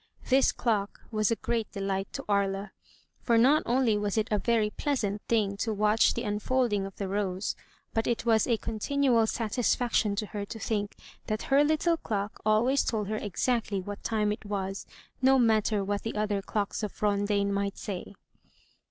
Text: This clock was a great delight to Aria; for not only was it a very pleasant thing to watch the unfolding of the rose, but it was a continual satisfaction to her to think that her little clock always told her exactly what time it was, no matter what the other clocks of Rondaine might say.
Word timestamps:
This 0.29 0.51
clock 0.51 0.99
was 1.11 1.29
a 1.29 1.35
great 1.35 1.71
delight 1.73 2.11
to 2.13 2.25
Aria; 2.27 2.71
for 3.21 3.37
not 3.37 3.61
only 3.67 3.99
was 3.99 4.17
it 4.17 4.27
a 4.31 4.39
very 4.39 4.71
pleasant 4.71 5.21
thing 5.27 5.55
to 5.57 5.71
watch 5.71 6.15
the 6.15 6.23
unfolding 6.23 6.87
of 6.87 6.95
the 6.95 7.07
rose, 7.07 7.55
but 7.93 8.07
it 8.07 8.25
was 8.25 8.47
a 8.47 8.57
continual 8.57 9.27
satisfaction 9.27 10.15
to 10.15 10.25
her 10.25 10.43
to 10.43 10.57
think 10.57 10.95
that 11.27 11.43
her 11.53 11.63
little 11.63 11.97
clock 11.97 12.39
always 12.43 12.83
told 12.83 13.09
her 13.09 13.17
exactly 13.17 13.79
what 13.79 14.01
time 14.03 14.31
it 14.31 14.43
was, 14.43 14.87
no 15.21 15.37
matter 15.37 15.83
what 15.83 16.01
the 16.01 16.15
other 16.15 16.41
clocks 16.41 16.81
of 16.81 16.99
Rondaine 17.03 17.51
might 17.53 17.77
say. 17.77 18.15